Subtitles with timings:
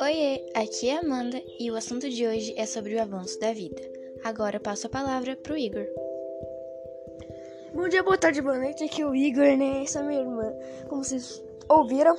[0.00, 3.80] Oiê, aqui é Amanda e o assunto de hoje é sobre o avanço da vida.
[4.22, 5.86] Agora passo a palavra pro Igor.
[7.74, 8.84] Bom dia, boa tarde, boa noite.
[8.84, 9.82] Aqui é o Igor, né?
[9.82, 10.52] Essa é minha irmã.
[10.90, 12.14] Como vocês ouviram,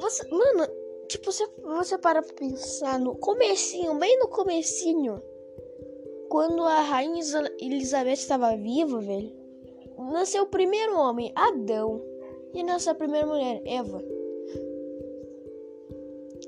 [0.00, 0.64] você, mano,
[1.08, 5.20] tipo, você, você para pra pensar no comecinho, bem no comecinho,
[6.28, 7.20] quando a rainha
[7.60, 9.37] Elizabeth estava viva, velho,
[9.98, 12.02] nasceu o primeiro homem, Adão,
[12.54, 14.02] e nasceu a primeira mulher, Eva.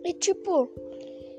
[0.05, 0.71] E tipo,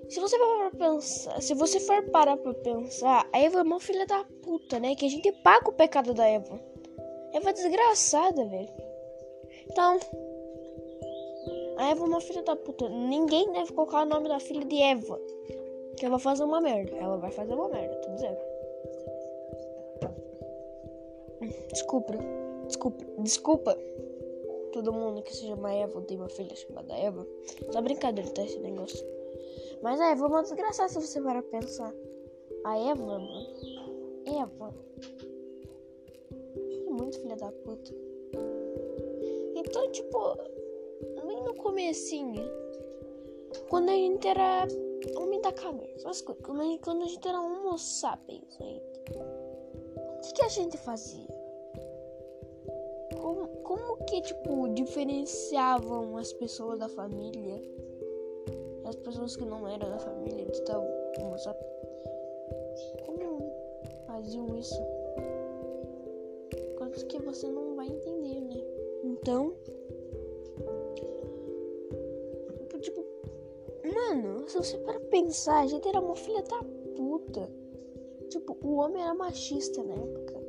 [0.10, 3.80] se você parar pra pensar, se você for parar pra pensar, a Eva é uma
[3.80, 4.94] filha da puta, né?
[4.94, 6.60] Que a gente paga o pecado da Eva.
[7.34, 8.70] Eva é desgraçada, velho.
[9.70, 9.98] Então,
[11.78, 12.90] a Eva é uma filha da puta.
[12.90, 15.18] Ninguém deve colocar o nome da filha de Eva.
[15.98, 16.96] Que ela vai fazer uma merda.
[16.98, 18.38] Ela vai fazer uma merda, tô dizendo.
[21.72, 22.14] Desculpa.
[22.68, 23.06] Desculpa.
[23.20, 23.78] Desculpa
[24.72, 27.28] todo mundo que se chama Eva tem uma filha chamada Eva.
[27.72, 28.44] Só brincadeira, tá?
[28.44, 29.06] Esse negócio.
[29.82, 31.94] Mas a Eva é uma desgraçada se você para pensar.
[32.64, 33.48] A Eva, mano.
[34.26, 34.74] Eva.
[36.88, 37.92] É muito filha da puta.
[39.56, 40.38] Então, tipo,
[41.28, 42.44] bem no comecinho.
[43.70, 44.68] Quando a gente era
[45.18, 46.14] homem da cabeça.
[46.14, 49.41] Gente, quando a gente era homo sapiens ainda.
[50.32, 51.28] Que, que a gente fazia?
[53.22, 57.62] Como, como que, tipo, diferenciavam as pessoas da família?
[58.86, 60.48] As pessoas que não eram da família
[61.20, 61.66] homo sapiens?
[63.06, 63.52] Como
[64.08, 64.82] faziam isso?
[66.78, 68.64] Coisas que você não vai entender, né?
[69.04, 69.54] Então,
[72.80, 73.06] tipo,
[73.84, 76.64] mano, se você para pensar, a gente era uma filha da
[76.96, 77.61] puta.
[78.32, 80.42] Tipo, o homem era machista na época.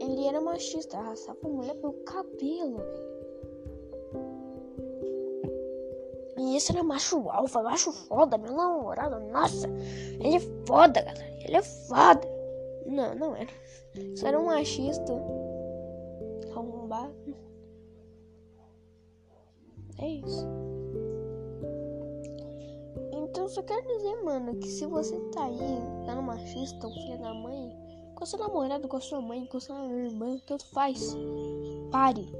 [0.00, 2.80] Ele era machista, arrastava a mulher pelo cabelo.
[6.38, 9.18] E esse era macho alfa, macho foda, meu namorado.
[9.32, 9.66] Nossa,
[10.20, 11.44] ele é foda, galera.
[11.44, 12.28] Ele é foda.
[12.86, 13.50] Não, não era.
[13.96, 15.12] Isso era um machista.
[16.52, 17.36] Arrombado.
[19.98, 20.73] É isso.
[23.34, 25.58] Então só quero dizer, mano, que se você tá aí,
[26.06, 27.76] tá no machista, um filho da mãe,
[28.14, 31.16] com seu namorado, com sua mãe, com sua irmã, tanto faz.
[31.90, 32.32] Pare.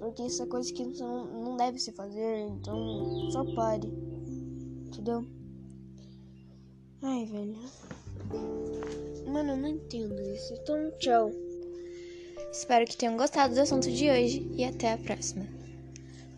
[0.00, 3.86] Porque isso é coisa que não, não deve se fazer, então só pare.
[4.88, 5.24] Entendeu?
[7.00, 7.56] Ai, velho.
[9.28, 10.54] Mano, eu não entendo isso.
[10.54, 11.30] Então, tchau.
[12.50, 15.53] Espero que tenham gostado do assunto de hoje e até a próxima.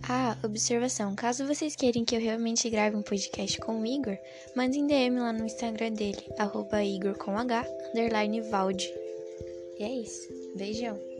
[0.02, 4.16] Ah, observação: caso vocês queiram que eu realmente grave um podcast com o Igor,
[4.54, 8.92] mandem DM lá no Instagram dele, arroba Igor com H, underline Valde.
[9.78, 10.28] E é isso.
[10.56, 11.15] Beijão.